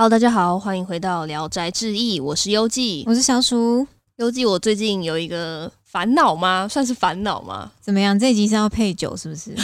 [0.00, 3.04] Hello，大家好，欢迎回到《聊斋志异》，我是优记。
[3.06, 6.66] 我是小鼠，优记，我最近有一个烦恼吗？
[6.66, 7.70] 算是烦恼吗？
[7.82, 8.18] 怎么样？
[8.18, 9.54] 这集是要配酒是不是？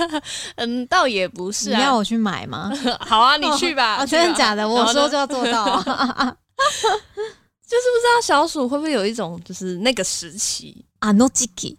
[0.56, 1.96] 嗯，倒也不是你要啊。
[1.96, 2.72] 我去买吗？
[3.04, 4.06] 好啊，你去吧。
[4.06, 4.66] 真的假的？
[4.66, 5.84] 我说就要做到啊！
[5.84, 11.76] 就是不知道小鼠会不会有一种，就是那个时期，啊，no jiki，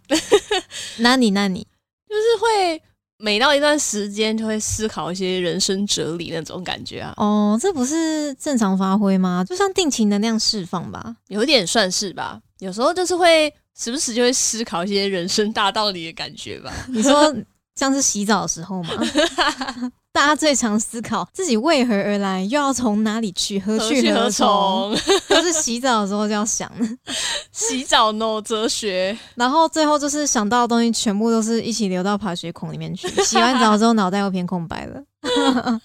[0.98, 1.66] 那你那你
[2.08, 2.80] 就是会
[3.18, 9.44] 每到一段时间就会思考一些人生哲理那种感觉啊，哦，这不是正常发挥吗？
[9.48, 11.16] 就像定期能量释放吧。
[11.28, 12.40] 有点算是吧。
[12.58, 16.72] 有时候就是会时不时就会思考一些人生大道理的感觉吧。
[16.88, 17.34] 你说
[17.76, 18.90] 像是洗澡的时候吗？
[20.14, 24.96] 大家最常思考自己为何而来，又要从哪里去，何去去何何从？
[24.96, 25.16] 从？
[25.28, 26.86] 都是洗澡的时候就要想的，
[27.50, 29.18] 洗澡 no 哲学。
[29.34, 33.08] 然后最后就是想到的东西全部都是一起流到排水孔里面去。
[33.24, 35.02] 洗完澡之后脑袋又偏空白了。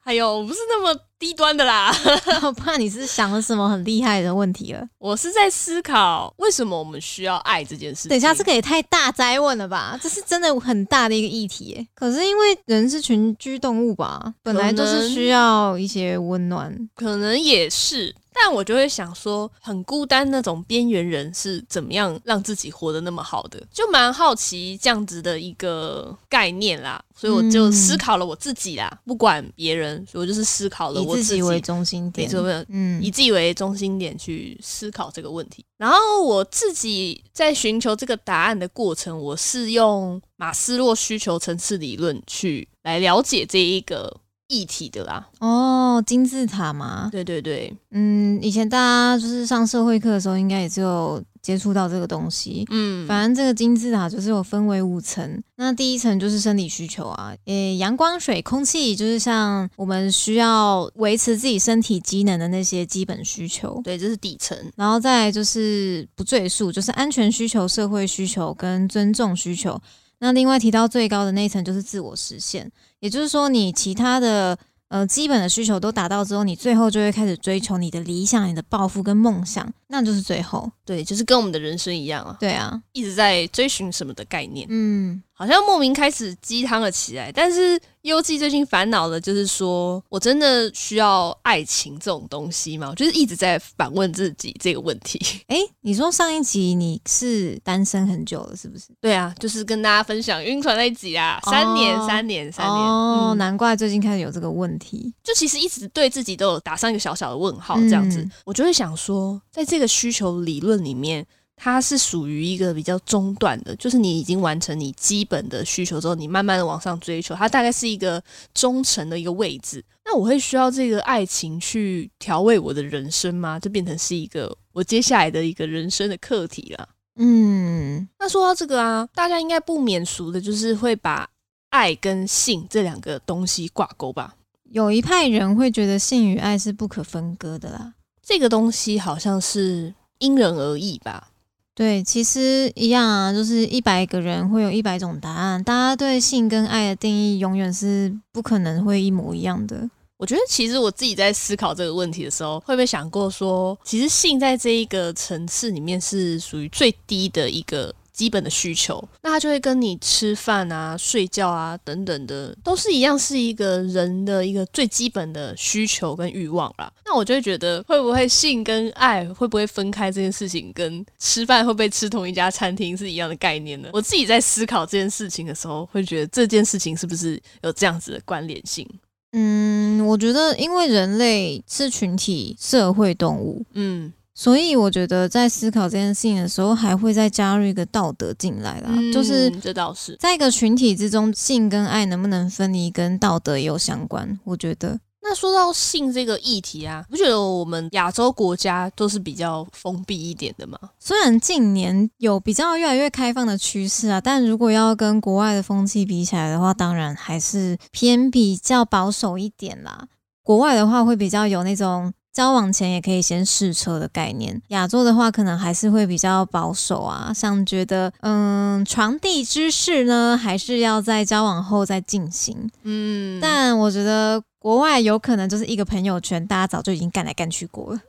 [0.00, 1.92] 还有，我不是那么低端的啦，
[2.42, 4.86] 我怕你是想了什么很厉害的问题了。
[4.98, 8.08] 我是在思考为什么我们需要爱这件事情。
[8.10, 9.98] 等一下，这个也太大灾问了吧？
[10.00, 11.86] 这是真的很大的一个议题耶。
[11.94, 16.72] 可是因为人是群居动物吧，本来就是需要一些温暖。
[16.94, 27.02] 可能也是，但我就会想说，很孤单那种边缘人是怎么样让自己活得那么好的，就蛮好奇这样子的一个概念啦。
[27.16, 35.64] 所以我就嗯思考了我自己啦，不管别人，所以我就是思考了我自自己为中心点，没有嗯以自己为中心点去思考这个问题。
[35.76, 44.16] 然后我自己在寻求这个答案的过程，我是用马斯洛需求层次理论去来了解这一个
[44.48, 45.28] 议题的啦。
[45.38, 52.66] 哦，金字塔嘛，对对对，嗯，以前大家就是上社会课的时候，应该也只有接触到这个东西。
[52.70, 63.80] 嗯，反正这个金字塔就是有分为五层，那第一层就是生理需求啊，诶，阳光、水、空气，就是像我们需要维持自己身体机能的那些基本需求。
[63.84, 64.56] 对，这是底层。
[64.76, 69.80] 然后再来就是不赘述，就是安全需求、社会需求跟尊重需求。
[70.20, 72.70] 那另外提到最高的那一层就是自我实现，
[73.00, 74.58] 也就是说你其他的
[74.88, 80.70] 呃基本的需求都达到之后，你最后就会开始追求你的理想、你的抱负跟梦想，那就是最后。
[80.84, 87.30] 对，就是跟我们的人生一样啊，对啊，一直在追寻什么的概念，嗯，好像莫名开始鸡汤了起来。
[87.30, 92.88] 但是优记最近烦恼的就是说，我真的需要爱情这种东西吗？
[92.90, 95.20] 我就是一直在反问自己这个问题。
[95.46, 98.86] 诶，你说上一集你是单身很久了，是不是？
[99.00, 102.76] 对啊，就是跟大家分享晕船那一集啊，三年，哦三年，三年。
[102.76, 105.14] 哦，嗯难怪最近开始有这个问题。
[105.22, 111.24] 就其实一直对自己都有打上一个小小的问号，这样子，嗯我就会想说，在这个需求理论里面，
[111.58, 118.22] 它是属于一个比较中段的，就是你已经完成你基本的需求之后，你慢慢的往上追求，它大概是一个
[118.54, 119.84] 中层的一个位置。
[120.04, 123.58] 那我会需要这个爱情去调味我的人生吗？
[123.60, 126.88] 就变成是一个我接下来的一个人生的课题了。
[127.16, 131.28] 嗯，那说到这个啊，大家应该不免俗的，就是会把
[131.70, 134.34] 爱跟性这两个东西挂钩吧。
[134.70, 137.94] 有一派人会觉得性与爱是不可分割的啦。
[138.22, 141.30] 这个东西好像是因人而异吧。
[141.78, 149.88] 对，其实一样啊，就是一百个人会有一百种答案，大家对性跟爱的定义永远是不可能会一模一样的。
[150.16, 166.92] 我觉得其实我自己在思考这个问题的时候，会不会想过说，其实性在这一个层次里面是属于最低的一个基本的需求，那它就会跟你吃饭啊、睡觉啊等等的，都是一样，是一个人的一个最基本的需求跟欲望啦。
[167.04, 173.88] 那我就会觉得，会不会性跟爱会不会分开这件事情，跟吃饭会不会吃同一家餐厅是一样的概念呢？
[173.92, 178.84] 我自己在思考这件事情的时候，会觉得这件事情是不是有这样子的关联性？
[179.32, 184.12] 嗯，我觉得因为人类是群体社会动物，嗯。
[184.38, 194.38] 所以我觉得在思考这件事情的时候，还会再加入一个道德进来啦，就是嗯这倒是，在一个群体之中，性跟爱能不能分离，跟道德也有相关。
[194.44, 200.78] 我觉得，那说到性这个议题啊，不觉得我们亚洲国家都是比较封闭一点的吗？
[201.00, 210.06] 虽然近年有比较越来越开放的趋势啊，但如果要跟国外的风气比起来的话，当然还是偏比较保守一点啦。
[210.44, 222.70] 国外的话会比较有那种交往前也可以先试车的概念，亚洲的话可能还是会比较保守啊，像觉得嗯床地之事呢，还是要在交往后再进行。
[222.84, 228.00] 嗯，但我觉得国外有可能就是一个朋友圈，大家早就已经干来干去过了，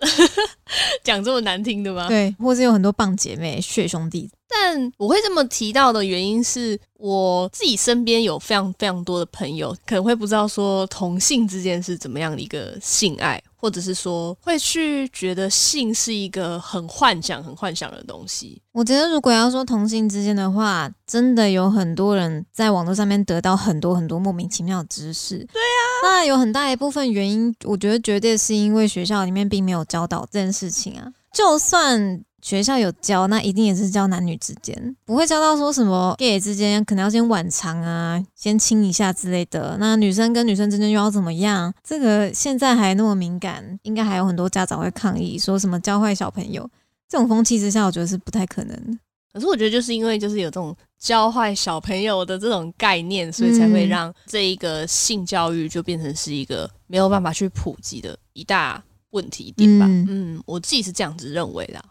[1.04, 2.08] 讲这么难听的吗？
[2.08, 4.30] 对，或是有很多棒姐妹、血兄弟。
[4.48, 18.62] 但我会这么提到的原因是我自己身边有非常非常多的朋友，可能会不知道说同性之间是怎么样的一个性爱，或者是说会去觉得性是一个很幻想、很幻想的东西。
[18.72, 25.38] 我觉得如果要说同性之间的话，真的有很多人在网络上面得到很多很多莫名其妙的知识。
[25.38, 31.12] 对啊，那有很大一部分原因，我觉得绝对是因为学校里面并没有教导这件事情啊。
[31.34, 39.78] 就算学校有教，那一定也是教男女之间，不会教到说什么 gay 之间可能要先晚长啊，先亲一下之类的。
[39.80, 41.74] 那女生跟女生之间又要怎么样？
[41.84, 46.70] 这个现在还那么敏感，应该还有很多家长会抗议，说什么教坏小朋友。
[47.08, 48.98] 这种风气之下，我觉得是不太可能的。
[49.32, 59.86] 可是我觉得就是因为就是有这种教坏小朋友的这种概念，所以才会让这一个性教育就变成是一个没有办法去普及的一大问题点吧。
[59.88, 61.84] 嗯，我自己是这样子认为的。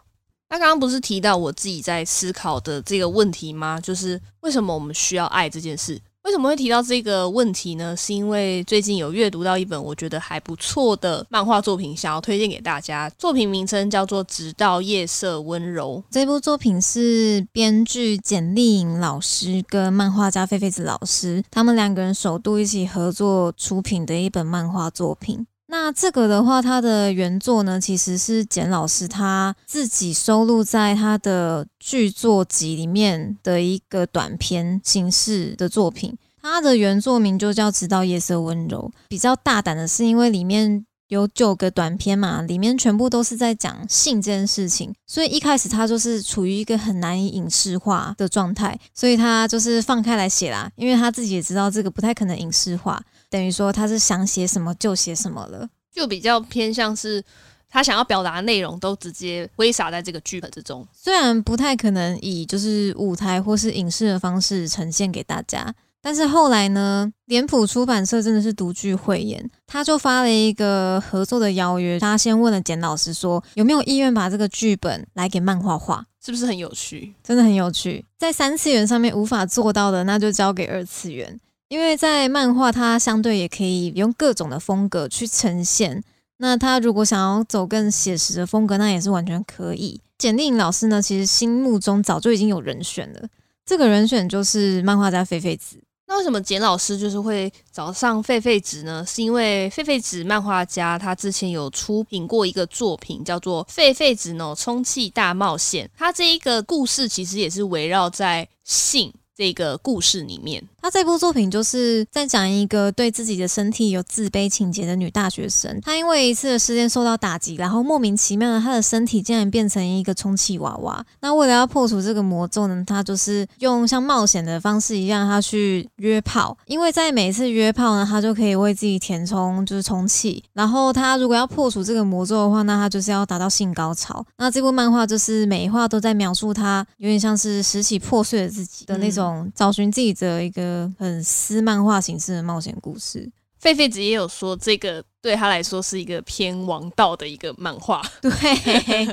[0.49, 3.79] 那刚刚不是提到我自己在思考的这个问题吗？
[3.79, 6.01] 就是为什么我们需要爱这件事？
[6.23, 7.95] 为什么会提到这个问题呢？
[7.95, 13.09] 是因为最近有阅读到一本我觉得还不错的漫画作品，想要推荐给大家。
[13.11, 16.03] 作品名称叫做《直到夜色温柔》。
[16.11, 25.45] 这部作品是编剧简丽颖老师跟漫画家菲菲子老师他们两个人首度一起合作出品的一本漫画作品。
[25.71, 36.17] 那这个的话，它的原作呢，其实是简老师他自己收录在他的剧作集里面的一个短篇形式的作品。
[36.41, 38.91] 它的原作名就叫《直到夜色温柔》。
[39.09, 50.71] 比较大胆的是，因为里面有九个短片嘛，里面全部都是在讲性这件事情，所以一开始他就是处于一个很难以影视化的状态，所以他就是放开来写啦。
[50.75, 53.01] 因为他自己也知道这个不太可能影视化。
[53.29, 57.23] 等于说他是想写什么就写什么了，就比较偏向是
[57.67, 60.87] 他想要表达的内容都直接挥洒在这个剧本之中。
[60.93, 71.99] 虽然不太可能以就是舞台或是影视的方式呈现给大家，但是后来呢，脸谱出版社真的是独具慧眼，他就发了一个合作的邀约。
[71.99, 77.13] 他先问了简老师说有没有意愿把这个剧本来给漫画化，是不是很有趣？
[77.21, 81.39] 真的很有趣，在三次元上面无法做到的，那就交给二次元。
[81.67, 86.01] 因为在漫画，它相对也可以用各种的风格去呈现。
[86.37, 89.99] 那他如果想要走更写实的风格，那也是完全可以。
[90.17, 93.27] 简丽颖老师呢，其实心目中早就已经有人选了，
[93.65, 95.79] 这个人选就是漫画家菲菲子。
[96.09, 99.05] 那为什么简老师就是会找上狒狒子呢？
[99.07, 105.85] 是因为狒狒子漫画家他之前有出品过一个作品，叫做《狒狒子呢充气大冒险》。
[105.95, 109.13] 他这一个故事其实也是围绕在性。
[109.35, 115.79] 这个故事里面，他这部作品就是在讲一个对自己的身体有自卑情节的女大学生。
[115.81, 121.05] 她因为一次的事件受到打击，然后莫名其妙的，她的身体竟然变成一个充气娃娃。
[121.21, 126.57] 那为了要破除这个魔咒呢，她就是用像冒险的方式一样，她去约炮。
[126.65, 130.43] 因为在每一次约炮呢，她就可以为自己填充，就是充气。
[130.53, 134.25] 然后她如果要破除这个魔咒的话，那她就是要达到性高潮。
[134.37, 139.49] 那这部漫画就是每一话都在描述她有点像是拾起破碎的自己的那种。
[139.55, 143.31] 找寻自己的一个很私漫画形式的冒险故事，
[143.61, 145.03] 狒狒子也有说这个。
[145.21, 148.01] 对他来说是一个偏王道的一个漫画。
[148.21, 148.31] 对，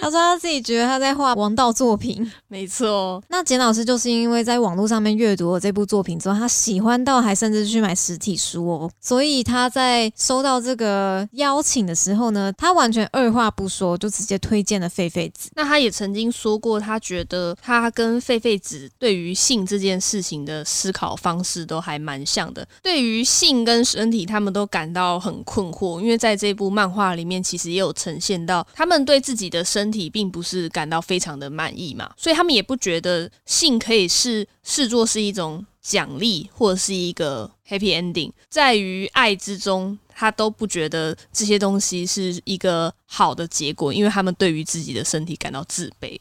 [0.00, 2.30] 他说他自己觉得他在画王道作品。
[2.48, 3.22] 没错。
[3.28, 8.90] 那简老师就是因为在网络上面阅读了这部作品之后，他喜欢到还甚至去买实体书哦。
[9.00, 15.50] 所以他在收到这个邀请的时候呢，他完全二话不说就直接推荐了狒狒子。
[15.54, 22.66] 那他也曾经说过，他觉得他跟狒狒子对于性这件事情的思考方式都还蛮像的。
[22.82, 46.18] 对于性跟身体，他们都感到很困惑，因为在这部漫画里面，其实也有呈现到他们对自己的身体并不是感到非常的满意嘛，所以他们也不觉得性可以是视作是一种奖励或者是一个 happy ending，在于爱之中，他都不觉得这些东西是一个好的结果，因为他们对于自己的身体感到自卑。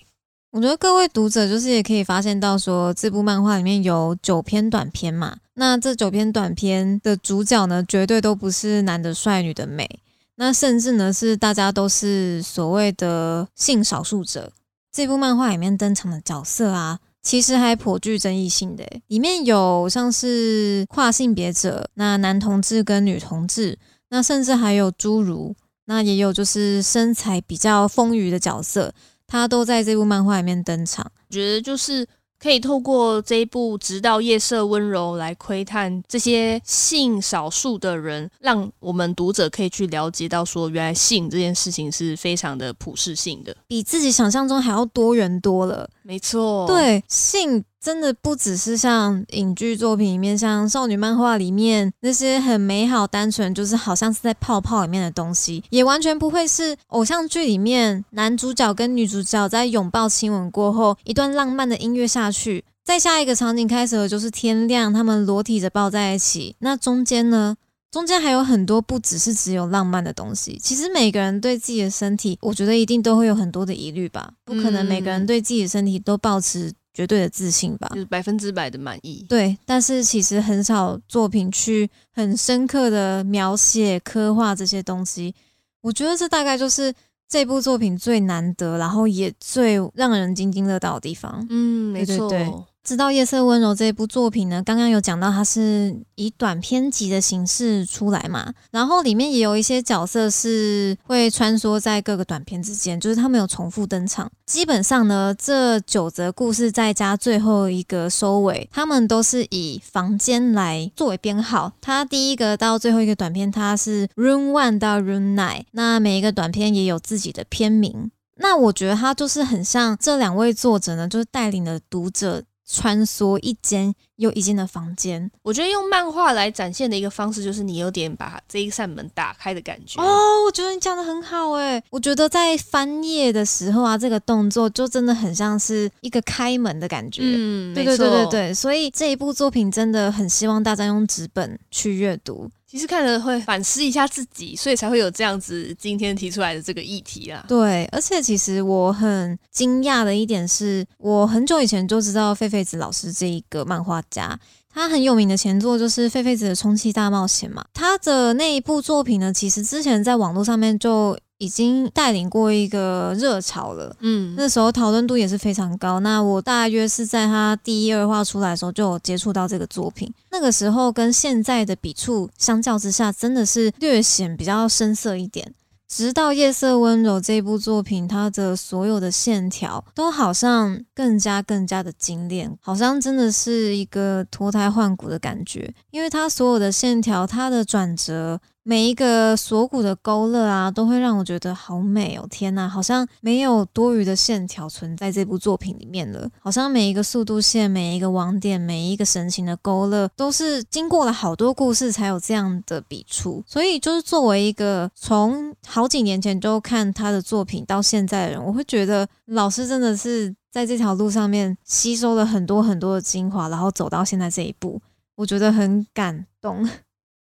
[0.52, 9.90] 我觉得各位读者就是也可以发现到，说这部漫画里面有九篇短篇嘛，那这九篇短篇的主角呢，绝对都不是男的帅、女的美，
[10.36, 14.52] 那甚至呢是大家都是所谓的性少数者。
[14.92, 23.80] 这部漫画里面登场的角色啊，其实还颇具争议性的，里面有像是跨性别者，那男同志跟女同志，
[24.10, 25.56] 那甚至还有侏儒，
[25.86, 28.94] 那也有就是身材比较丰腴的角色。
[29.32, 32.06] 他都在这部漫画里面登场，我觉得就是
[32.38, 45.90] 可以透过这一部《直到夜色温柔》来窥探这些性少数的人，让我们读者可以去了解到，说原来性这件事情是非常的普世性的，比自己想象中还要多元多了。
[46.04, 67.56] 没错，对，性真的不只是像影剧作品里面，像少女漫画里面那些很美好、单纯，就是好像是在泡泡里面的东西，也完全不会是偶像剧里面男主角跟女主角在拥抱、亲吻过后，一段浪漫的音乐下去，再下一个场景开始的，就是天亮，他们裸体着抱在一起，那中间呢？
[67.92, 70.58] 中间还有很多不只是只有浪漫的东西。
[70.64, 74.34] 其实每个人对自己的身体，我觉得一定都会有很多的疑虑吧。
[74.46, 79.26] 不可能每个人对自己的身体都保持绝对的自信吧，就是百分之百的满意。
[79.28, 85.36] 对，但是其实很少作品去很深刻的描写、刻画这些东西。
[85.82, 86.94] 我觉得这大概就是
[87.28, 91.46] 这部作品最难得，然后也最让人津津乐道的地方。
[91.50, 92.68] 嗯，没错。
[92.84, 104.32] 知道《夜色温柔》这部作品呢，刚刚有讲到它是以短篇集的形式出来嘛，然后里面也有一些角色是会穿梭在各个短片之间，就是他们有重复登场。
[104.48, 111.72] 基本上呢，这九则故事再加最后一个收尾，他们都是以房间来作为编号。
[111.80, 118.10] 它第一个到最后一个短片，它是 Room One 到 Room Nine，那每一个短片也有自己的片名。
[118.38, 122.44] 那我觉得它就是很像这两位作者呢，就是带领了读者。
[122.72, 130.02] 穿梭一间又一间的房间，我觉得用漫画来展现的一个方式，就是你有点把这一扇门打开的感觉。
[130.02, 137.22] 哦，我觉得你讲的很好诶，我觉得在翻页的时候啊，这个动作就真的很像是一个开门的感觉。
[137.26, 142.50] 嗯，对对对对对，所以这一部作品真的很希望大家用纸本去阅读。
[142.72, 147.44] 其实看了会反思一下自己，所以才会有这样子今天提出来的这个议题啦。
[147.46, 154.40] 对，而且其实我很惊讶的一点是，我很久以前就知道狒狒子老师这一个漫画家，
[154.74, 157.66] 他很有名的前作就是《狒狒子的充气大冒险》嘛。
[157.74, 161.18] 他的那一部作品呢，其实之前在网络上面就。
[161.42, 166.00] 已经带领过一个热潮了，嗯，那时候讨论度也是非常高。
[166.02, 175.52] 那我大约是在他第一二话出来的时候就有接触到这个作品，那个时候跟现在的笔触相较之下，真的是略显比较深色一点。
[175.88, 185.74] 直到《夜色温柔》这部作品，它的所有的线条都好像更加更加的精炼，好像真的是一个脱胎换骨的感觉。
[185.90, 192.28] 因为它所有的线条，它的转折，每一个锁骨的勾勒啊，都会让我觉得好美哦！
[192.30, 203.44] 天呐，好像没有多余的线条存在这部作品里面了，好像每一个速度线、每一个网点、每一个神情的勾勒，都是经过了好多故事才有这样的笔触。
[203.48, 214.80] 所以，就是作为一个从好好几年前就看他的作品，到现在的人，我会觉得老师真的是在这条路上面吸收了很多很多的精华，然后走到现在这一步，
[215.16, 216.70] 我觉得很感动。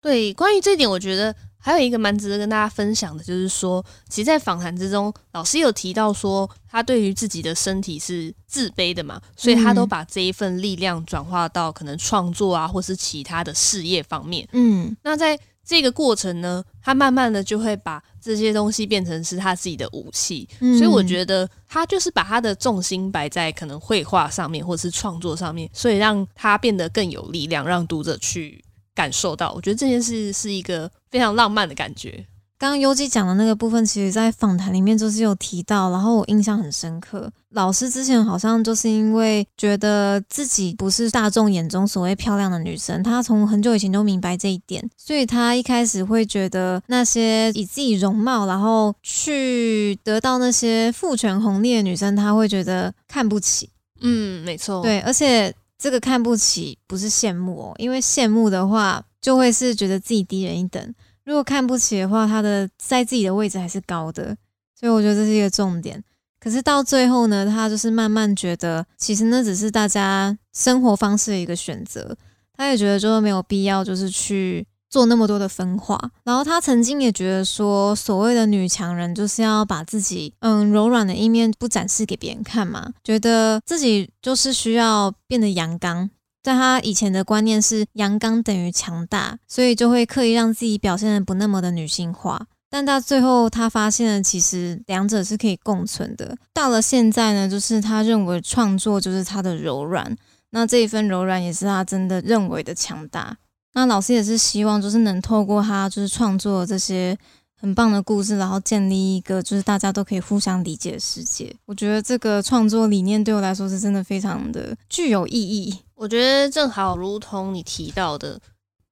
[0.00, 14.48] 对，关于这点，我觉得还有一个蛮值得跟大家分享的，就是说，其实，在访谈之中，老师有提到说，他对于自己的身体是自卑的嘛，所以他都把这一份力量转化到可能创作啊，或是其他的事业方面。
[14.52, 29.52] 嗯，那在这个过程呢，他慢慢的就会把这些东西变成是他自己的武器，所以我觉得他就是把他的重心摆在可能绘画上面或是创作上面，所以让他变得更有力量，让读者去感受到。
[29.52, 32.26] 我觉得这件事是一个非常浪漫的感觉。
[32.58, 37.32] 刚刚优基讲的那个部分，其实在访谈里面就是有提到，然后我印象很深刻。
[37.52, 53.70] 老师之前好像就是因为觉得自己不是大众眼中所谓漂亮的女生，她从很久以前就明白这一点，所以她一开始会觉得那些以自己容貌然后去得到那些父权红利的女生，她会觉得看不起。
[54.02, 60.94] 嗯，没错，对，而且这个看不起不是羡慕哦，因为羡慕的话就会是觉得自己低人一等。
[61.24, 64.36] 如果看不起的话，他的在自己的位置还是高的，
[64.78, 66.04] 所以我觉得这是一个重点。
[66.38, 72.14] 可是到最后呢，他就是慢慢觉得，其实那只是大家生活方式的一个选择。
[72.52, 75.98] 他也觉得就是没有必要，就是去做那么多的分化。
[76.24, 86.10] 然后他曾经也觉得说，所谓的女强人就是要把自己嗯柔软的一面不展示给别人看嘛，觉得自己就是需要变得阳刚。
[86.42, 92.46] 在他以前的观念是阳刚等于强大，所以就会刻意让自己表现的不那么的女性化。
[92.70, 96.36] 但到最后，他发现了其实两者是可以共存的。
[96.54, 100.16] 到了现在呢，就是他认为创作就是他的柔软，
[100.50, 103.36] 那这一份柔软也是他真的认为的强大。
[103.72, 107.16] 那老师也是希望，就是能透过他就是创作这些
[107.54, 111.54] 很棒的故事，然后建立一个就是大家都可以互相理解的世界。
[111.66, 115.78] 我觉得这个创作理念对我来说是真的非常的具有意义。
[115.94, 118.40] 我觉得正好如同你提到的，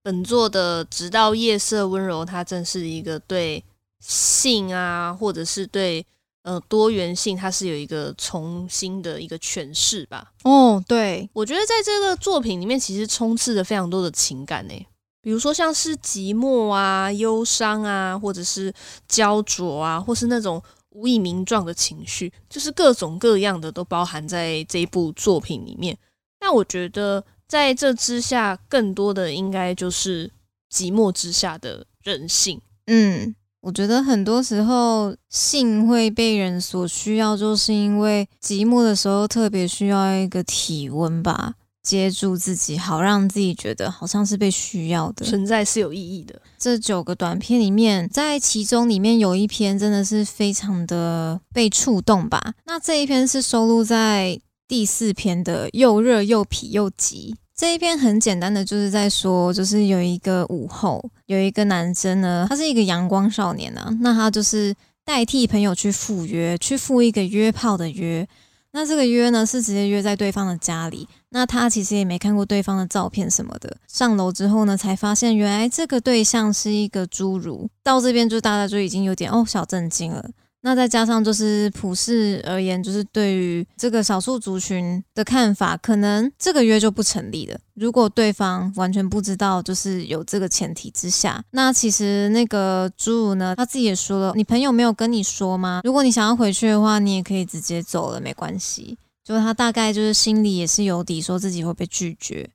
[0.02, 3.64] 本作的《直到夜色温柔》，它正是一个对
[4.00, 6.06] 性啊，或者是对
[6.49, 10.33] 呃多元性，它是有一个重新的一个诠释吧。
[10.45, 14.87] 哦，对，我觉得在这个作品里面，其实充斥着非常多的情感呢，
[15.21, 18.73] 比如说像是寂寞啊、忧伤啊，或者是
[19.07, 25.99] 焦灼啊，或是那种无以名状的情绪，就是各种各样的都包含在这一部作品里面。
[26.40, 30.31] 那我觉得在这之下，更多的应该就是
[30.73, 32.59] 寂寞之下的人性。
[32.87, 33.35] 嗯，
[33.69, 45.27] 我觉得很多时候性会被人所需要，就是因为寂寞的时候特别需要一个体温吧，接住自己，好让自己觉得好像是被需要的。
[45.27, 46.41] 存在是有意义的。
[46.59, 52.55] 这九个短片里面，在其中里面有一篇真的是非常的被触动吧。
[52.65, 54.41] 那这一篇是收录在。
[54.67, 64.73] 第四篇的又热又痞又急这一篇很简单的，就是在说，就是有一个午后，有一个男生呢，他是一个阳光少年啊，那他就是
[65.05, 68.25] 代替朋友去赴约，去赴一个约炮的约。
[68.71, 71.09] 那这个约呢，是直接约在对方的家里。
[71.31, 73.77] 那他其实也没看过对方的照片什么的。
[73.88, 77.69] 上楼之后呢，才发现原来这个对象是一个侏儒。
[77.83, 80.31] 到这边就大家就已经有点哦小震惊了。
[80.62, 87.57] 那再加上就是普世而言，就是对于这个少数族群的看法，可能这个约就不成立了。
[87.75, 95.81] 如果对方完全不知道，就是有这个前提之下，那其实那个侏儒呢，他自己也说了，你朋友没有跟你说吗？
[95.85, 98.99] 如果你想要回去的话，你也可以直接走了，没关系。
[99.25, 102.50] 就是他大概就是心里也是有底，说自己会被拒绝。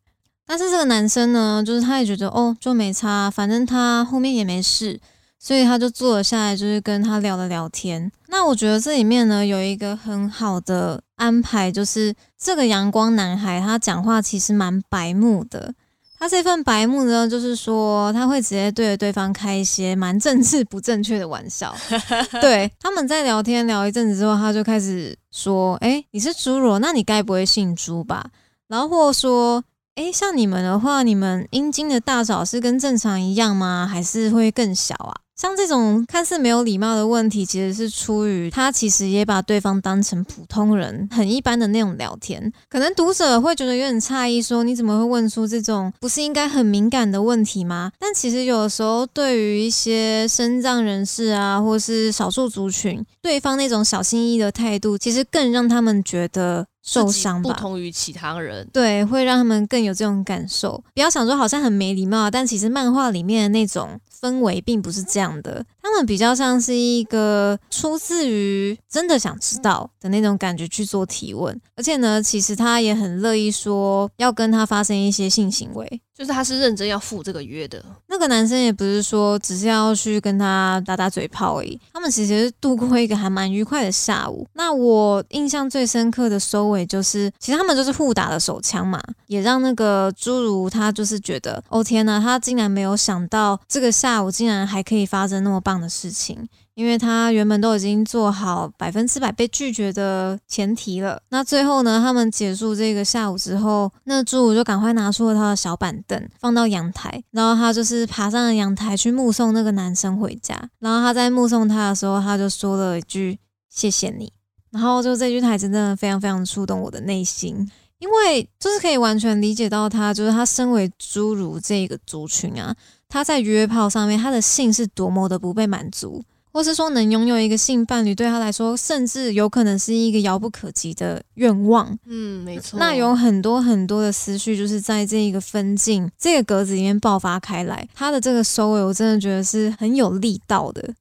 [0.46, 5.00] 但是这个男生呢，就是他也觉得哦，就没差，反正他后面也没事。
[5.44, 8.10] 所以他就坐了下来，就是跟他聊了聊天。
[8.30, 15.74] 那我觉得这里面呢有一个很好的安排，就是这个阳光男孩他讲话其实蛮白目的。
[16.18, 21.76] 他这份白目呢，就是说他会直接对着对方开一些蛮政治不正确的玩笑。
[22.40, 28.28] 对，他们在聊天聊一阵子之后，他就开始说：“哎，你是侏儒，那你该不会姓朱吧？”
[28.70, 29.62] 然后或说
[29.96, 33.86] ：“哎，像你们的话，你们阴茎的大小是跟正常一样吗？
[33.86, 42.52] 还是会更小啊？”像这种看似没有礼貌的问题，其实是出于他其实也把对方当成普通人，很一般的那种聊天。
[42.70, 47.92] 可能读者会觉得有点诧异，说你怎么会问出这种不是应该很敏感的问题吗？
[48.00, 57.50] 但其实有的时候，对于一些身障人士啊，或是少数族群，对方那种小心翼翼的态度，其实更让他们觉得受伤吧。
[57.50, 60.84] 不同于其他人，对，会让他们更有这种感受。
[60.94, 64.00] 不要想说好像很没礼貌，但其实漫画里面的那种。
[64.24, 76.02] 氛围并不是这样的，他们比较像是一个出自于真的想知道的那种感觉去做提问，而且呢，其实他也很乐意说要跟他发生一些性行为。
[76.16, 81.78] 就是他是认真要赴这个约的，那个男生也不是说只是要去跟他打打嘴炮而已。
[81.92, 84.48] 他们其实度过一个还蛮愉快的下午。
[84.54, 96.48] 那我印象最深刻的收尾就是，其实他们就是互打了手枪嘛，也让那个侏儒他就是觉得，哦天呐，他竟然没有想到这个下午竟然还可以发生那么棒的事情。
[96.76, 110.60] 因为他原本都已经做好百分之百被拒绝的前提了，那最后呢，他们结束这个下午之后，那侏儒就赶快拿出了他的小板凳，放到阳台，然后他就是爬上了阳台去目送那个男生回家。
[110.80, 113.38] 然后他在目送他的时候，他就说了一句
[113.70, 114.34] “谢谢你”，
[114.74, 122.76] 然后就这句台词真的非常非常触动我的内心，因为就是可以完全理解到他，就是他身为侏儒这个族群啊，
[123.14, 126.24] 他在约炮上面他的性是多么的不被满足。
[126.52, 131.98] 或是说能拥有一个性伴侣，对他来说，甚至有可能是一个遥不可及的愿望。
[132.06, 132.80] 嗯，没错。
[132.80, 137.88] 那有很多很多的思绪，就是在这一个分镜、这个格子里面爆发开来。
[137.96, 140.94] 他的这个收尾，我真的觉得是很有力道的。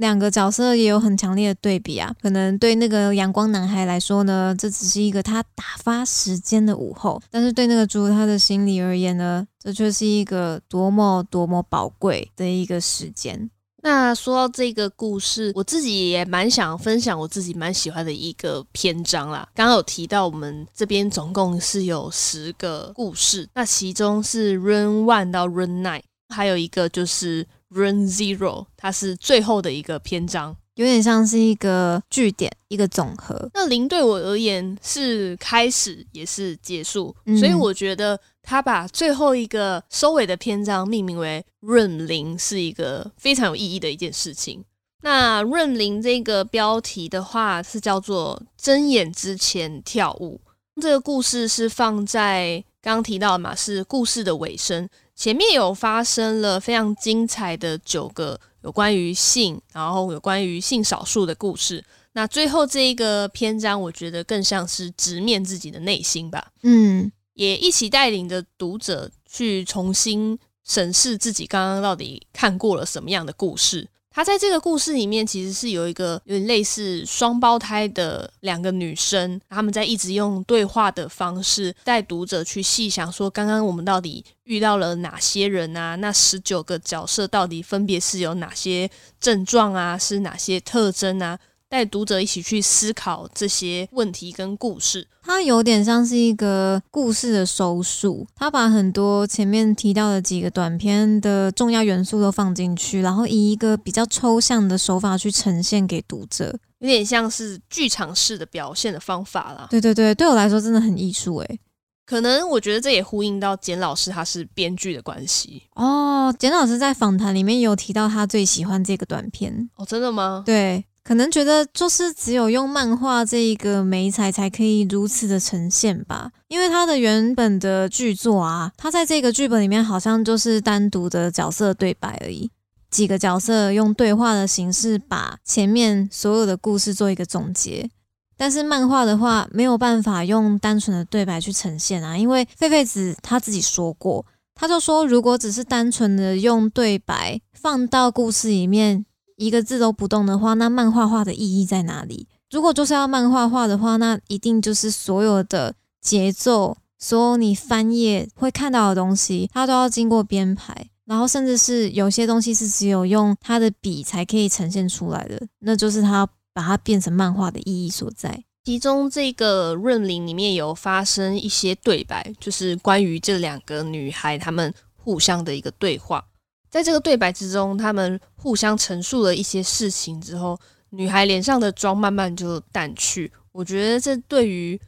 [0.00, 2.12] 两个角色也有很强烈的对比啊。
[2.20, 13.50] 可能对那个阳光男孩来说呢，这只是一个他打发时间的午后；但是对那个猪他的心里而言呢，这却是一个多么多么宝贵的一个时间。
[13.82, 19.48] 那说到这个故事，我自己也蛮想分享我自己蛮喜欢的一个篇章啦。
[19.54, 30.56] 刚刚有提到我们这边总共是有十个故事，那其中是 Run One 到 Run Nine，还有一个就是 Run Zero，它是最后的一个篇章。
[30.76, 33.50] 有点像是一个句点，一个总和。
[33.52, 44.64] 那零对我而言是开始，也是结束，所以我觉得他把最后一个收尾的篇章命名为“润零”是一个非常有意义的一件事情。
[45.02, 50.40] 那“润零”这个标题的话是叫做“睁眼之前跳舞”。
[50.80, 58.40] 这个故事是放在刚刚提到嘛，是故事的尾声，前面有发生了非常精彩的九个。
[58.62, 61.82] 有关于性，然后有关于性少数的故事。
[62.12, 66.46] 那最后这一个篇章，我觉得更像是直面自己的内心吧。
[66.62, 73.88] 嗯，也一起带领着读者去重新审视自己刚刚到底看过了什么样的故事。
[74.12, 85.94] 他在这个故事里面，其实是有一个有点类似双胞胎的两个女生，他们在一直用对话的方式带读者去细想，说刚刚我们到底遇到了哪些人啊？
[85.94, 89.96] 那十九个角色到底分别是有哪些症状啊？
[89.96, 91.38] 是哪些特征啊？
[91.70, 98.26] 带读者一起去思考这些问题跟故事，它有点像是一个故事的收束。
[98.34, 109.68] 它把很多前面提到的几个短片的重要元素都放进去，然后以一个比较抽象的手法去呈现给读者，有点像是剧场式的表现的方法啦。
[109.70, 111.60] 对对对，对我来说真的很艺术诶。
[112.04, 116.34] 可能我觉得这也呼应到简老师他是编剧的关系哦。
[116.36, 120.42] 简老师在访谈里面有提到他最喜欢这个短片哦，真的吗？
[120.44, 120.84] 对。
[121.02, 132.50] 可能觉得就是只有用漫画这一个媒材才可以如此的呈现吧，因为他的原本的剧作啊，他在这个剧本里面好像就是单独的角色对白而已，
[132.90, 137.90] 几个角色用对话的形式把前面所有的故事做一个总结。
[138.36, 149.06] 但是漫画的话没有办法用单纯的对白去呈现啊，因为狒狒子他自己说过，他就说如果只是单纯的用对白放到故事里面。
[149.40, 152.28] 一个字都不动的话，那漫画画的意义在哪里？
[152.50, 168.44] 如果就是要漫画画的话，那一定就是所有的节奏，所有你翻页会看到的东西，它都要经过编排，然后甚至是有些东西是只有用他的笔才可以呈现出来的，那就是他把它变成漫画的意义所在。
[168.64, 176.22] 其中这个润林里面有发生一些对白，就是关于这两个女孩她们互相的一个对话。
[176.70, 180.58] 在这个对白之中，他们互相陈述了一些事情之后，
[180.90, 183.32] 女孩脸上的妆慢慢就淡去。
[183.52, 184.80] 我觉得这对于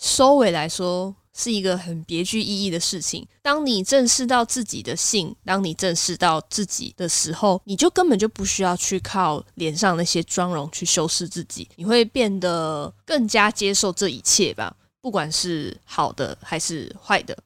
[0.00, 3.26] 收尾来说是一个很别具意义的事情。
[3.42, 17.36] 当你正视到自己的性，当你正视到自己的时候，你就根本就不需要去靠脸上那些妆容去修饰自己，你会变得更加接受这一切吧，不管是好的还是坏的。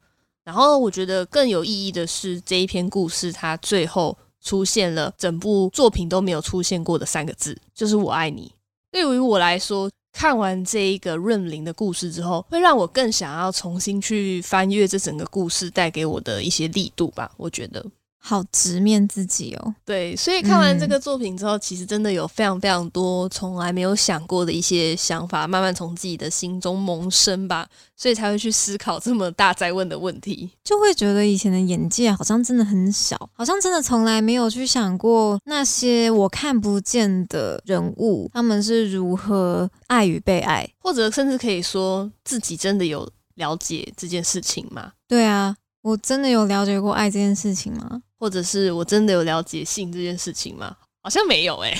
[0.48, 8.50] 然后我觉得更有意义的是这一篇故事，它最后出现了整部作品都没有出现过的三个字，就是“我爱你”。
[8.90, 17.30] 对于我来说，看完这一个润林的故事之后，会让我更想要重新去翻阅这整个故事带给我的一些力度吧。
[17.36, 17.84] 我觉得。
[18.20, 44.92] 好直面自己哦，对，所以看完这个作品之后，其实真的有非常非常多从来没有想过的一些想法，慢慢从自己的心中萌生吧，所以才会去思考这么大在问的问题，就会觉得以前的眼界好像真的很小，好像真的从来没有去想过那些我看不见的人物，他们是如何爱与被爱，或者甚至可以说自己真的有了解这件事情吗？
[45.06, 45.56] 对啊，
[45.88, 48.02] 我真的有了解过爱这件事情吗？
[48.18, 50.76] 或者是我真的有了解性这件事情吗？
[51.02, 51.74] 好像没有诶。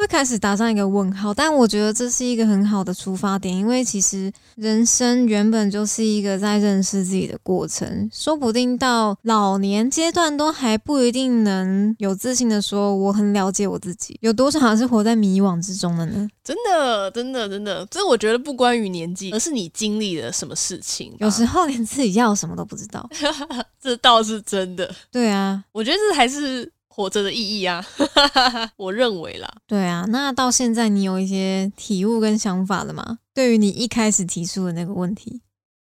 [0.00, 16.26] 会开始打上一个问号，但我觉得这是一个很好的出发点，因为其实人生原本就是一个在认识自己的过程，说不定到老年阶段都还不一定能有自信的说我很了解我自己，有多少是活在迷惘之中的呢？
[16.42, 23.06] 真的，真的，真的，这我觉得不关于年纪，而是你经历了什么事情，有时候连自己要什么都不知道，
[23.78, 24.90] 这倒是真的。
[25.12, 26.72] 对啊，我觉得这还是。
[27.00, 27.84] 活着的意义啊，
[28.76, 29.50] 我认为啦。
[29.66, 33.18] 对啊，那到现在你有一些体悟跟想法了吗？
[33.32, 35.40] 对于你一开始提出的那个问题，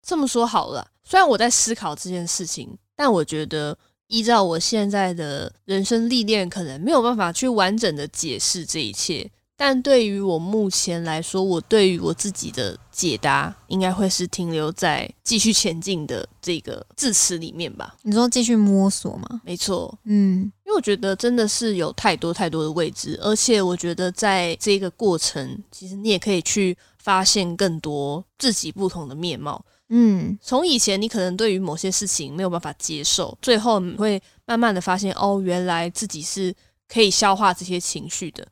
[0.07, 9.31] 这么说好了，虽然我在思考这件事情，但我觉得依照我现在的人生历练，可能没有办法去完整的解释这一切。
[9.57, 17.97] 但对于我目前来说，我对于我自己的解答，应该会是停留在继续前进的这个字词里面吧。
[18.03, 19.41] 你说继续摸索吗？
[19.45, 29.65] 没错，嗯，因为我觉得真的是有太多太多的未知，而且我觉得在这个过程，其实你也可以去发现更多自己不同的面貌。
[29.89, 36.55] 嗯，从以前你可能对于某些事情没有办法接受，最后你会慢慢的发现，哦，原来自己是
[36.89, 38.47] 可以消化这些情绪的。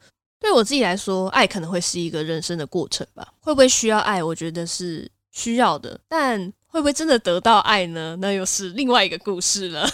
[0.44, 3.26] 对我自己来说，爱可能会是一个人生的过程吧。
[3.40, 4.22] 会不会需要爱？
[4.22, 5.98] 我觉得是需要的。
[6.06, 8.14] 但会不会真的得到爱呢？
[8.20, 9.88] 那又是另外一个故事了。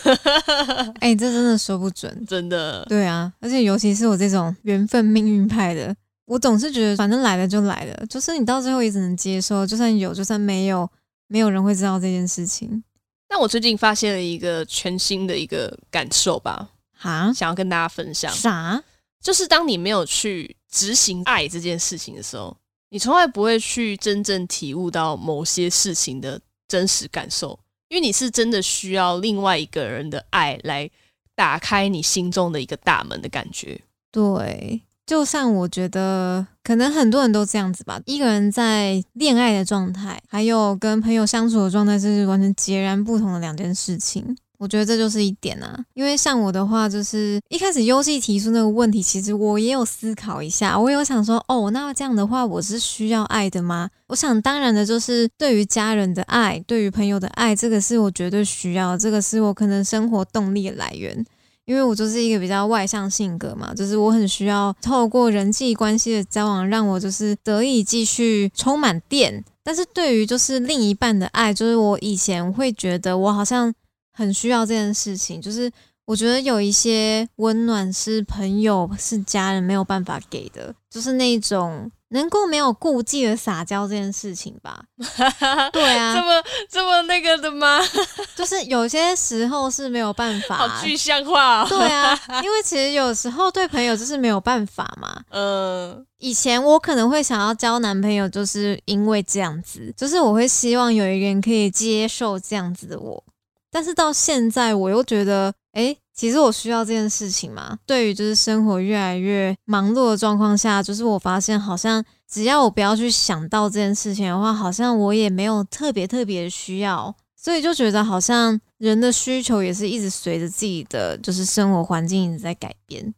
[0.99, 2.85] 哎，这真的说不准，真的。
[2.89, 5.95] 对啊，而且尤其是我这种缘分命运派的，
[6.27, 10.91] 我总是觉得反正来了就来了，就是你到最后也只能接受，就算有，就算没有，
[11.29, 12.83] 没有人会知道这件事情。
[13.29, 18.33] 但我最近发现了一个全新的一个感受吧，哈，想要跟大家分享。
[18.33, 18.83] 啥？
[19.23, 22.57] 就是当你没有去执行爱这件事情的时候，
[22.89, 30.91] 你从来不会去真正体悟到某些事情的真实感受，因为你是真的需要另外一个人的爱来
[31.35, 33.81] 打开你心中的一个大门的感觉。
[34.11, 38.01] 对，就像我觉得，可能很多人都这样子吧。
[38.07, 44.37] 一个人在恋爱的状态，还有跟朋友相处的状态，这是完全截然不同的两件事情。
[44.61, 53.89] 我觉得这就是一点啊，因为像我的话，就是一开始优戏提出那个问题，其实我也有思考一下，我有想说，哦，那这样的话，我是需要爱的吗？
[54.09, 61.25] 我想当然的，就是对于家人的爱，对于朋友的爱，这个是我绝对需要，这个是我可能生活动力的来源。
[61.67, 69.45] 因为我就是一个比较外向性格嘛，就是我很需要透过人际关系的交往，让我就是得以继续充满电。
[69.63, 73.73] 但是对于就是另一半的爱，就是我以前会觉得我好像
[74.13, 75.71] 很需要这件事情，就是
[76.05, 81.91] 我觉得有一些温暖是朋友是家人没有办法给的，就是那种。
[82.13, 84.83] 能够没有顾忌的撒娇这件事情吧？
[85.73, 87.79] 对啊，这么这么那个的吗？
[88.35, 91.65] 就是有些时候是没有办法，好具象化。
[91.67, 95.23] 对啊， 因为其实有时候对朋友就是没有办法嘛。
[95.31, 103.23] 嗯，以前我可能会想要交男朋友，就是因为这样子，就是我会希望有一个人可以接受这样子的我。
[103.71, 105.97] 但是到现在，我又觉得，哎。
[106.13, 107.79] 其实我需要这件事情嘛？
[107.87, 123.15] 对于就是生活越来越忙碌的状况下，就是我发现好像只要我不要去想到这件事情的话，好像我也没有特别特别需要，所以就觉得好像人的需求也是一直随着自己的就是生活环境一直在改变。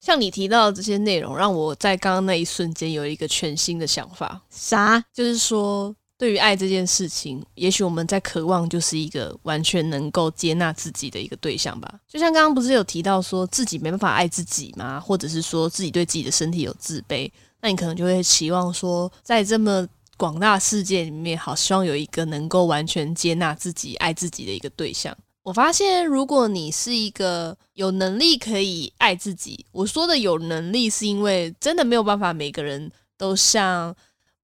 [0.00, 4.40] 像你提到的这些内容，让我在刚刚那一瞬间有一个全新的想法。
[4.48, 5.04] 啥？
[5.12, 5.94] 就是说。
[6.18, 12.00] 对于爱这件事情，也许我们在渴望就是一个完全能够接纳自己的一个对象吧。
[12.08, 14.98] 就像刚刚不是有提到说自己没办法爱自己吗？
[14.98, 25.14] 或者是说自己对自己的身体有自卑，那你可能就会期望说，在这么广大世界里面，好希望有一个能够完全接纳自己、爱自己的一个对象。
[25.42, 33.94] 我发现，如果你是一个有能力可以爱自己，我说的有能力，是因为真的没有办法，每个人都像。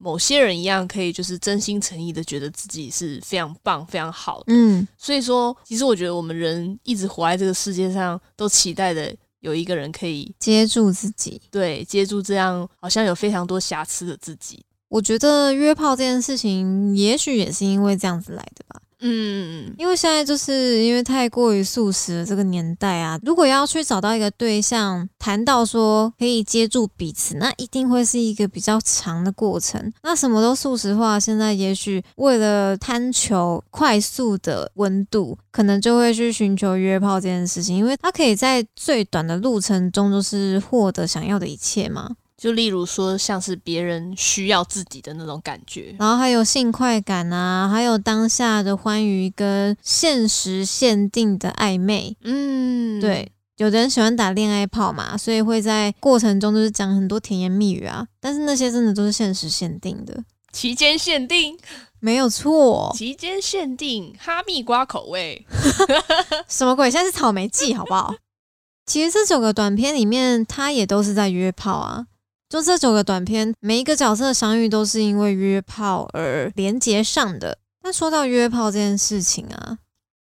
[0.02, 4.46] 某些人一样可以，就是真心诚意的觉得自己是非常棒、非常好的。
[4.48, 14.64] 嗯，所以说，其实我觉得我们人一直活在这个世界上，都期待的有一个人可以接住自己，对，接住这样好像有非常多瑕疵的自己。
[14.88, 18.71] 我觉得约炮这件事情，也许也是因为这样子来的吧。
[19.04, 29.92] 嗯，因为现在就是因为太过于素食的这个年代啊，如果要去找到一个对象，谈到说可以接住彼此，那一定会是一个比较长的过程。
[30.04, 42.10] 那什么都素食化，现在也许为了贪求快速的温度，可能就会去寻求约炮这件事情，因为它可以在最短的路程中就是获得想要的一切嘛。
[42.42, 52.16] 就例如说，像是别人需要自己的那种感觉，然后还有性快感啊，还有当下的欢愉跟现实限定的暧昧。
[52.24, 61.56] 嗯，对，有的人喜欢打恋爱炮嘛，所以会在过程中就是讲很多甜言蜜语啊，但是那些真的都是现实限定的，期间限定
[62.02, 65.46] 没有错，期间限定哈密瓜口味，
[66.48, 66.90] 什么鬼？
[66.90, 68.12] 现在是草莓季，好不好？
[68.84, 72.06] 其实这九个短片里面，他也都是在约炮啊。
[72.52, 77.56] 就这九个短片，每一个角色的相遇都是因为约炮而连接上的。
[77.80, 79.78] 但说到约炮这件事情啊，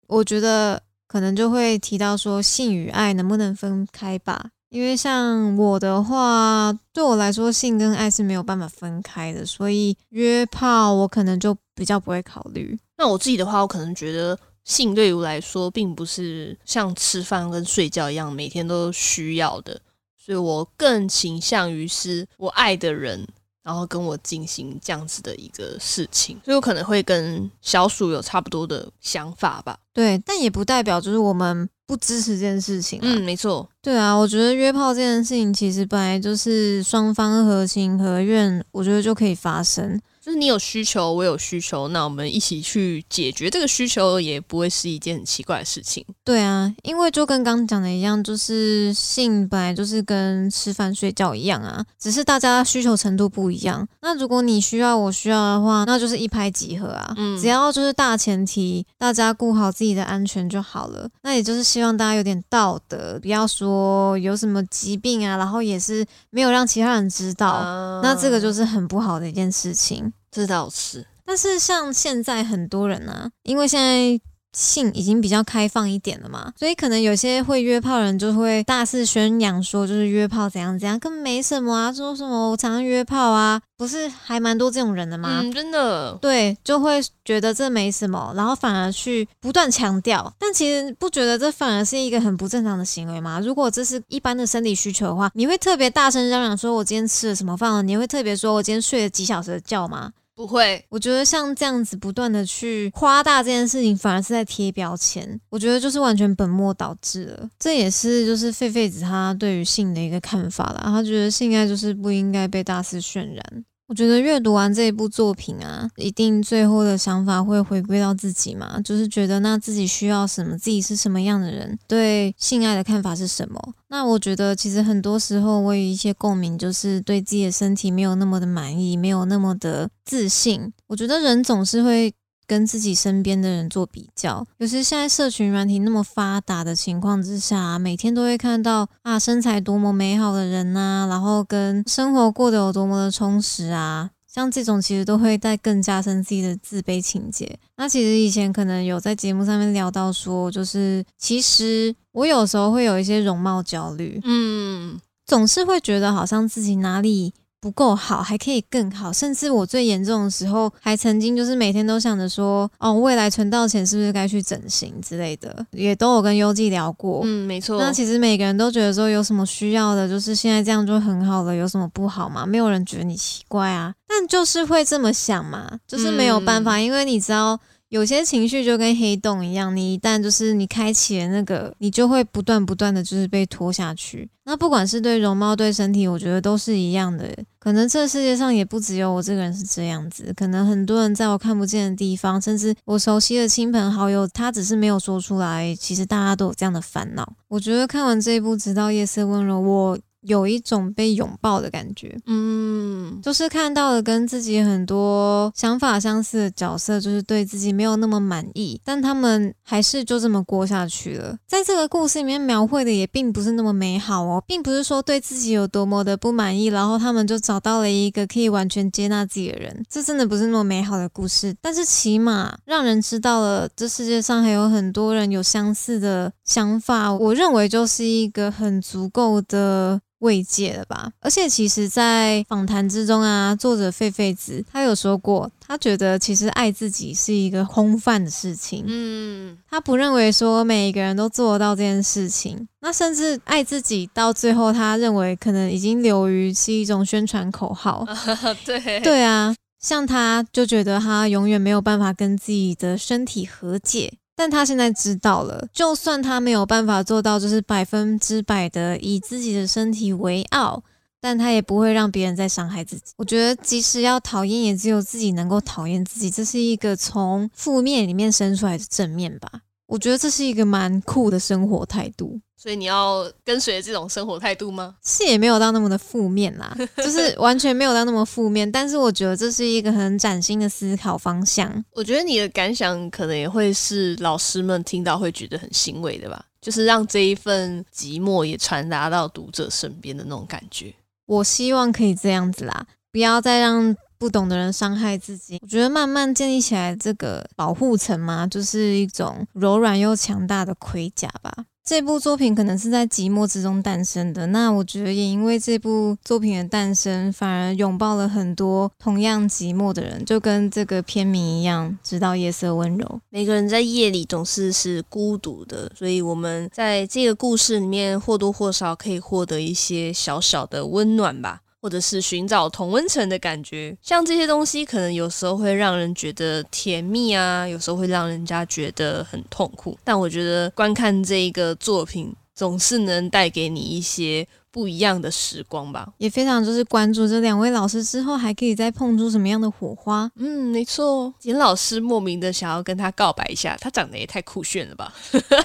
[0.09, 4.49] 我觉得可能就会提到说性与爱能不能分开吧？
[4.71, 12.77] 因为像我的话，对我来说性跟爱是没有办法分开的，所以约炮我可能就比较不会考虑。
[12.97, 19.79] 那我自己的话，我可能觉得性对于我来说，并不是像吃饭跟睡觉一样每天都需要的。
[20.27, 23.25] 所以我更倾向于是我爱的人，
[23.63, 29.77] 然后跟我进行这样子的一个事情，所以我可能会跟小鼠有差不多的想法吧。
[29.93, 32.99] 对，但也不代表就是我们不支持这件事情。
[33.01, 33.69] 嗯，没错。
[33.81, 39.97] 对啊，我觉得约炮这件事情其实本来就是双方合情合愿，我觉得就可以发生。
[40.27, 46.05] 就是你有需求，我有需求，那我们一起去解决这个需求，也不会是一件很奇怪的事情。
[46.25, 53.87] 对啊，因为就跟刚刚讲的一样，就是性本来就是跟吃饭睡觉一样啊，只是大家需求程度不一样。
[54.01, 57.13] 那如果你需要，我需要的话，那就是一拍即合啊。
[57.15, 61.07] 嗯，只要就是大前提，大家顾好自己的安全就好了。
[61.21, 70.11] 那也就是希望大家有点道德，不要说有什么疾病啊，然后也是没有让其他人知道，那这个就是很不好的一件事情。
[70.37, 74.21] 这倒是，但是像现在很多人呢，因为现在
[74.53, 85.41] 性已经比较开放一点了嘛，所以可能有些会约炮的人就会大肆宣扬说，就是约炮怎样怎样，根本没什么啊，说什么我常常约炮啊，不是还蛮多这种人的吗？
[85.43, 93.39] 嗯，真的，对，就会觉得这没什么，然后反而去不断强调，但其实不觉得这反而是一个很不正常的行为吗？
[93.39, 97.83] 如果这是一般的生理需求的话，你会特别大声嚷嚷说我今天吃了什么饭了？
[97.83, 100.13] 你会特别说我今天睡了几小时的觉吗？
[100.37, 105.27] 不会，我觉得像这样子不断的去夸大这件事情，反而是在贴标签。
[105.49, 107.49] 我觉得就是完全本末倒置了。
[107.57, 110.81] 这也是就是狒狒子他对于性的一个看法啦。
[110.85, 113.65] 他觉得性爱就是不应该被大肆渲染。
[113.87, 123.73] 我觉得阅读完这一部作品啊，一定最后的想法会回归到自己嘛，就是觉得那自己需要什么，自己是什么样的人，对性爱的看法是什么。
[123.87, 130.73] 那我觉得其实很多时候我有一些共鸣，就是对自己的身体没有那么的满意，没有那么的自信。
[130.87, 132.13] 我觉得人总是会。
[132.47, 147.59] 跟自己身边的人做比较，尤其现在社群软体那么发达的情况之下，每天都会看到啊身材多么美好的人呐，然后跟生活过得有多么的充实啊，像这种其实都会带更加深自己的自卑情节。
[147.75, 157.33] 那其实以前可能有在节目上面聊到说，就是其实我有时候会有一些容貌焦虑，嗯，总是会觉得好像自己哪里。
[157.59, 159.11] 不够好，还可以更好。
[159.11, 167.21] 甚至我最严重的时候，还曾经就是每天都想着说，哦，未来存到钱是不是该去整形之类的，也都有跟优记聊过。
[167.23, 167.79] 嗯，没错。
[167.79, 172.45] 那其实每个人都觉得说，有什么需要的，就是现在这样就很好了，有什么不好吗？
[172.45, 177.59] 没有人觉得你奇怪啊，但就是会这么想嘛，就是没有办法，因为你知道。
[177.89, 184.29] 有些情绪就跟黑洞一样，你一旦就是你开启了那个，你就会不断不断的就是被拖下去。
[184.43, 187.25] 那不管是对容貌对身体，我觉得都是一样的。
[187.59, 195.75] 可能这世界上也不只有我这个人是这样子，可能很多人在我看不见的地方，甚至我熟悉的亲朋好友，他只是没有说出来。
[195.75, 197.33] 其实大家都有这样的烦恼。
[197.47, 199.97] 我觉得看完这一部《直到夜色温柔》，我。
[200.27, 211.37] 有一种被拥抱的感觉，嗯，就是看到了跟自己很多想法相似的角色，就是对自己没有那么满意，但他们还是就这么过下去了。
[211.47, 221.55] 在这个故事里面描绘的也并不是那么美好哦，并不是说对自己有多么的不满意，然后他们就找到了一个可以完全接纳自己的人，这真的不是那么美好的故事。
[221.61, 230.01] 但是起码让人知道了这世界上还有很多人有相似的想法，我认为就是一个很足够的。
[230.21, 231.11] 慰藉了吧？
[231.19, 238.83] 而且其实，在访谈之中啊，作者狒狒子他有说过，他觉得其实爱自己是一个空泛的事情。
[238.87, 242.67] 嗯，他不认为说每一个人都做得到这件事情。
[242.81, 248.03] 那甚至爱自己到最后，他认为可能已经流于是一种宣传口号。
[248.65, 254.13] 对对啊，像他就觉得他永远没有办法跟自己的身体和解。
[254.37, 260.83] 但他现在知道了，就算他没有办法做到，就是百分之百的以自己的身体为傲，
[261.19, 263.13] 但他也不会让别人再伤害自己。
[263.17, 269.49] 我觉得，即使要讨厌，也只有自己能够讨厌自己，这是一个从负面里面生出来的正面吧。
[269.87, 272.39] 我觉得这是一个蛮酷的生活态度。
[272.59, 274.95] 所以你要跟随这种生活态度吗？
[275.03, 278.69] 是也没有到那么的负面啦， 就是完全没有到那么负面。
[278.69, 281.71] 但是我觉得这是一个很崭新的思考方向。
[281.91, 290.91] 我觉得你的感想可能也会是老师们听到会觉得很欣慰的吧，就是让这一份寂寞也传达到读者身边的那种感觉。
[291.27, 295.57] 我希望可以这样子啦，不要再让不懂的人伤害自己。
[295.61, 301.65] 我觉得慢慢建立起来这个保护层嘛，就是一种柔软又强大的盔甲吧。
[301.83, 313.21] 这部作品可能是在寂寞之中诞生的，那我觉得也因为这部作品的诞生，反而拥抱了很多同样寂寞的人，就跟这个片名一样，直到夜色温柔。
[313.29, 321.61] 每个人在夜里总是是孤独的，所以我们在这个故事里面或多或少可以获得一些小小的温暖吧。
[321.87, 329.97] 或者是寻找同温层的感觉，像这些东西，可能有时候会让人觉得甜蜜啊，有时候会让人家觉得很痛苦。
[330.03, 336.09] 但我觉得观看这一个作品，总是能带给你一些不一样的时光吧。
[336.17, 340.29] 也非常就是关注这两位老师之后，还可以再碰出什么样的火花。
[340.35, 345.13] 嗯，没错，简老师莫名的想要跟他告白一下，他长得也太酷炫了吧？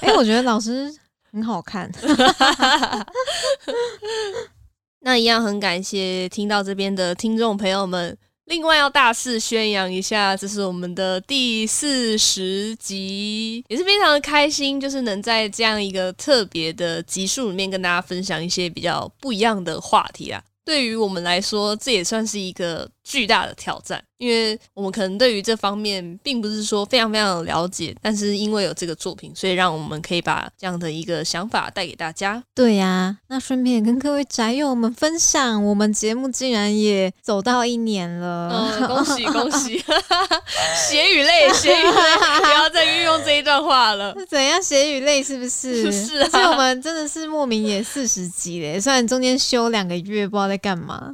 [0.00, 0.88] 哎，我觉得老师
[1.32, 1.90] 很好看。
[5.04, 8.16] 那一样很感谢听到这边的听众朋友们。
[8.46, 20.42] 另外要大肆宣扬一下，这是我们的第四十集，也是非常的开心，就是能在这样一个特别的集数里面跟大家分享一些比较不一样的话题啊。
[20.64, 32.42] 对于我们来说，这也算是一个巨大的挑战，因为我们可能对于这方面并不是说非常非常的了解，但是因为有这个作品，所以让我们可以把这样的一个想法带给大家。
[32.54, 38.48] 对呀，那顺便也跟各位宅友们分享，我们节目竟然也走到一年了，
[38.78, 39.82] 嗯，恭喜恭喜！
[40.88, 44.14] 血与泪，血与泪，不要再运用这一段话了。
[44.18, 45.22] 是怎样血与泪？
[45.22, 45.90] 是不是？
[45.92, 51.10] 是啊我们真的是莫名也四十集嘞，虽然中间休两个月，不知道在干嘛，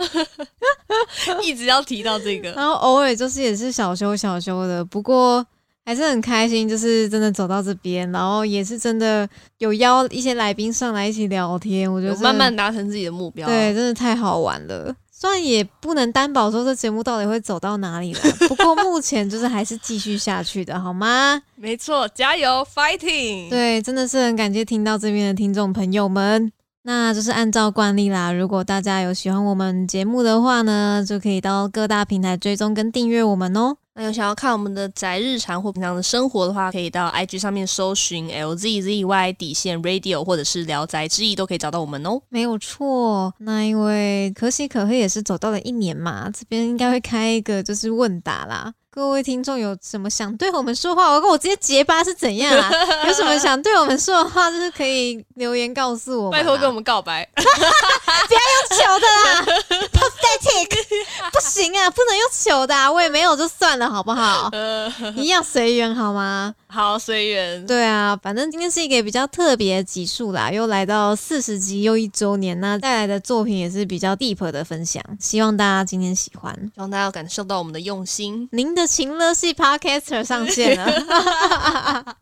[1.42, 5.44] 一直要提到这个，然后偶尔就是也是小修小修的，不过
[5.84, 13.48] 还是很开心，就是真的走到这边，然后也是真的有邀一些来宾上来一起聊天，我觉得慢慢达成自己的目标。
[13.48, 14.94] 对，真的太好玩了。
[15.10, 21.42] 虽然也不能担保说这节目到底会走到哪里了， 不过目前就是还是继续下去的，好吗？
[21.56, 23.50] 没错，加油，fighting！
[23.50, 26.52] 对，真的是很感谢听到这边的听众朋友们。
[26.82, 33.76] 那就是按照惯例啦，如果大家有喜欢我们节目的话呢，就可以到各大平台追踪跟订阅我们哦。
[33.94, 42.20] 那有想要看我们的宅日常或平常的生活的话，可以到 IG 上面搜寻 LZZY 底线 Radio 或者是聊斋之意，都可以找到我们哦。
[42.28, 48.72] 没有错，那因为可喜可贺也是走到了一年嘛，这边应该会开一个就是问答啦。
[48.98, 51.12] 各位听众有什么想对我们说话？
[51.12, 52.68] 我跟我直接结巴是怎样啊？
[53.06, 56.32] 有什么想对我们说的话，就是可以留言告诉我。
[56.32, 59.46] 拜托跟我们告白， 不要用球的啦
[59.92, 64.48] ，pathetic，不行啊，不能用求的、啊，我也没有就算了，好不好？
[64.52, 66.52] 呃，一样随缘好吗？
[66.66, 67.64] 好随缘。
[67.68, 76.52] 对啊，反正今天是一个比较特别的集数啦，又来到四十集又一周年，那带来的作品也是比较 deep 的分享，希望大家今天喜欢。
[76.74, 78.48] 希望大家感受到我们的用心。
[78.50, 80.90] 您的情乐系 podcaster 上线了。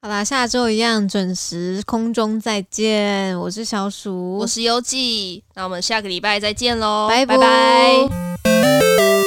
[0.00, 9.17] 好啦，下周一样准时空中再见，我是小鼠，我是优记，那我们下个礼拜再见喽，拜拜拜。